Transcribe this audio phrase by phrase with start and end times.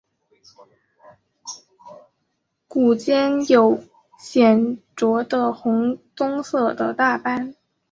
[2.67, 3.83] 股间有
[4.17, 7.55] 显着的红棕色的大斑。